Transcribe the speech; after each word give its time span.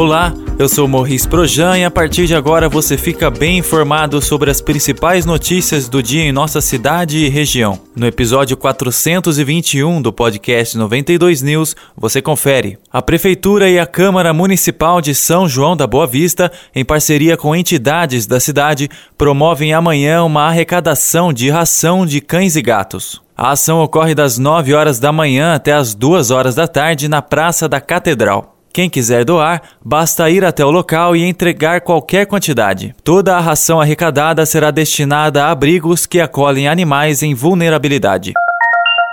Olá, 0.00 0.32
eu 0.58 0.66
sou 0.66 0.88
Morris 0.88 1.26
Projan 1.26 1.76
e 1.76 1.84
a 1.84 1.90
partir 1.90 2.26
de 2.26 2.34
agora 2.34 2.70
você 2.70 2.96
fica 2.96 3.30
bem 3.30 3.58
informado 3.58 4.22
sobre 4.22 4.50
as 4.50 4.58
principais 4.58 5.26
notícias 5.26 5.90
do 5.90 6.02
dia 6.02 6.22
em 6.22 6.32
nossa 6.32 6.62
cidade 6.62 7.18
e 7.18 7.28
região. 7.28 7.78
No 7.94 8.06
episódio 8.06 8.56
421 8.56 10.00
do 10.00 10.10
podcast 10.10 10.78
92 10.78 11.42
News, 11.42 11.76
você 11.94 12.22
confere. 12.22 12.78
A 12.90 13.02
Prefeitura 13.02 13.68
e 13.68 13.78
a 13.78 13.84
Câmara 13.84 14.32
Municipal 14.32 15.02
de 15.02 15.14
São 15.14 15.46
João 15.46 15.76
da 15.76 15.86
Boa 15.86 16.06
Vista, 16.06 16.50
em 16.74 16.82
parceria 16.82 17.36
com 17.36 17.54
entidades 17.54 18.26
da 18.26 18.40
cidade, 18.40 18.88
promovem 19.18 19.74
amanhã 19.74 20.24
uma 20.24 20.44
arrecadação 20.44 21.30
de 21.30 21.50
ração 21.50 22.06
de 22.06 22.22
cães 22.22 22.56
e 22.56 22.62
gatos. 22.62 23.20
A 23.36 23.50
ação 23.50 23.82
ocorre 23.82 24.14
das 24.14 24.38
9 24.38 24.72
horas 24.72 24.98
da 24.98 25.12
manhã 25.12 25.52
até 25.52 25.74
as 25.74 25.94
2 25.94 26.30
horas 26.30 26.54
da 26.54 26.66
tarde 26.66 27.06
na 27.06 27.20
Praça 27.20 27.68
da 27.68 27.82
Catedral. 27.82 28.59
Quem 28.72 28.88
quiser 28.88 29.24
doar, 29.24 29.62
basta 29.84 30.30
ir 30.30 30.44
até 30.44 30.64
o 30.64 30.70
local 30.70 31.16
e 31.16 31.24
entregar 31.24 31.80
qualquer 31.80 32.26
quantidade. 32.26 32.94
Toda 33.02 33.36
a 33.36 33.40
ração 33.40 33.80
arrecadada 33.80 34.46
será 34.46 34.70
destinada 34.70 35.44
a 35.44 35.50
abrigos 35.50 36.06
que 36.06 36.20
acolhem 36.20 36.68
animais 36.68 37.22
em 37.22 37.34
vulnerabilidade. 37.34 38.32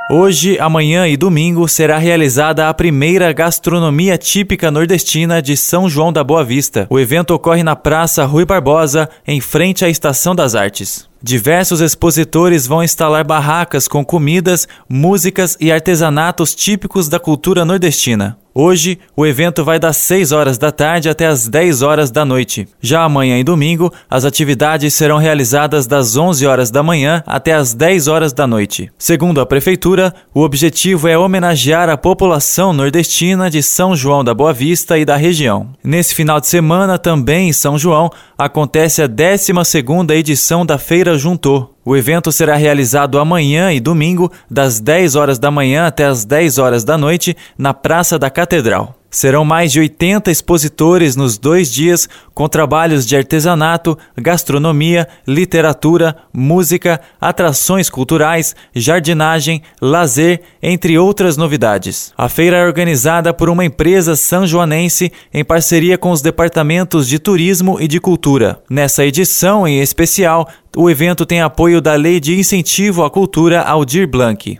Hoje, 0.09 0.57
amanhã 0.59 1.05
e 1.05 1.17
domingo 1.17 1.67
será 1.67 1.97
realizada 1.97 2.69
a 2.69 2.73
primeira 2.73 3.33
gastronomia 3.33 4.17
típica 4.17 4.71
nordestina 4.71 5.41
de 5.41 5.57
São 5.57 5.89
João 5.89 6.13
da 6.13 6.23
Boa 6.23 6.45
Vista. 6.45 6.87
O 6.89 6.97
evento 6.97 7.33
ocorre 7.33 7.61
na 7.61 7.75
Praça 7.75 8.23
Rui 8.23 8.45
Barbosa, 8.45 9.09
em 9.27 9.41
frente 9.41 9.83
à 9.83 9.89
Estação 9.89 10.33
das 10.33 10.55
Artes. 10.55 11.09
Diversos 11.21 11.81
expositores 11.81 12.65
vão 12.65 12.83
instalar 12.83 13.25
barracas 13.25 13.85
com 13.85 14.05
comidas, 14.05 14.65
músicas 14.87 15.57
e 15.59 15.73
artesanatos 15.73 16.55
típicos 16.55 17.09
da 17.09 17.19
cultura 17.19 17.65
nordestina. 17.65 18.37
Hoje, 18.59 18.97
o 19.15 19.23
evento 19.23 19.63
vai 19.63 19.77
das 19.77 19.97
6 19.97 20.31
horas 20.31 20.57
da 20.57 20.71
tarde 20.71 21.07
até 21.07 21.27
as 21.27 21.47
10 21.47 21.83
horas 21.83 22.09
da 22.09 22.25
noite. 22.25 22.67
Já 22.81 23.03
amanhã 23.03 23.37
e 23.37 23.43
domingo, 23.43 23.93
as 24.09 24.25
atividades 24.25 24.95
serão 24.95 25.19
realizadas 25.19 25.85
das 25.85 26.17
11 26.17 26.43
horas 26.47 26.71
da 26.71 26.81
manhã 26.81 27.21
até 27.27 27.53
as 27.53 27.75
10 27.75 28.07
horas 28.07 28.33
da 28.33 28.47
noite. 28.47 28.91
Segundo 28.97 29.39
a 29.39 29.45
Prefeitura, 29.45 30.11
o 30.33 30.41
objetivo 30.41 31.07
é 31.07 31.15
homenagear 31.15 31.87
a 31.87 31.95
população 31.95 32.73
nordestina 32.73 33.47
de 33.47 33.61
São 33.61 33.95
João 33.95 34.23
da 34.23 34.33
Boa 34.33 34.53
Vista 34.53 34.97
e 34.97 35.05
da 35.05 35.15
região. 35.15 35.69
Nesse 35.83 36.15
final 36.15 36.39
de 36.41 36.47
semana, 36.47 36.97
também 36.97 37.49
em 37.49 37.53
São 37.53 37.77
João, 37.77 38.09
acontece 38.35 39.03
a 39.03 39.07
12ª 39.07 40.15
edição 40.15 40.65
da 40.65 40.79
Feira 40.79 41.15
Juntou. 41.15 41.76
O 41.87 41.95
evento 41.95 42.33
será 42.33 42.57
realizado 42.57 43.17
amanhã 43.17 43.71
e 43.71 43.79
domingo, 43.79 44.29
das 44.51 44.81
10 44.81 45.15
horas 45.15 45.39
da 45.39 45.49
manhã 45.49 45.87
até 45.87 46.03
as 46.03 46.25
10 46.25 46.57
horas 46.57 46.83
da 46.83 46.97
noite, 46.97 47.33
na 47.57 47.73
Praça 47.73 48.19
da 48.19 48.29
Catedral. 48.29 48.96
Serão 49.09 49.45
mais 49.45 49.71
de 49.71 49.79
80 49.79 50.29
expositores 50.29 51.15
nos 51.15 51.37
dois 51.37 51.71
dias, 51.71 52.09
com 52.33 52.47
trabalhos 52.47 53.05
de 53.05 53.15
artesanato, 53.15 53.97
gastronomia, 54.17 55.07
literatura, 55.25 56.15
música, 56.33 56.99
atrações 57.19 57.89
culturais, 57.89 58.55
jardinagem, 58.75 59.61
lazer, 59.81 60.41
entre 60.61 60.97
outras 60.97 61.37
novidades. 61.37 62.11
A 62.17 62.27
feira 62.27 62.57
é 62.57 62.65
organizada 62.65 63.33
por 63.33 63.49
uma 63.49 63.65
empresa 63.65 64.15
sanjoanense 64.15 65.11
em 65.33 65.43
parceria 65.43 65.97
com 65.97 66.11
os 66.11 66.21
departamentos 66.21 67.07
de 67.07 67.17
turismo 67.17 67.77
e 67.79 67.87
de 67.87 67.99
cultura. 67.99 68.61
Nessa 68.69 69.05
edição 69.05 69.67
em 69.67 69.79
especial, 69.79 70.47
o 70.75 70.89
evento 70.89 71.25
tem 71.25 71.41
apoio 71.41 71.81
da 71.81 71.95
Lei 71.95 72.19
de 72.19 72.37
Incentivo 72.37 73.03
à 73.03 73.09
Cultura 73.09 73.61
Aldir 73.61 74.07
Blanc. 74.07 74.59